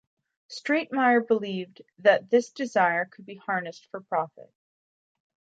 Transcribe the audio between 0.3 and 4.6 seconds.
Stratemeyer believed that this desire could be harnessed for profit.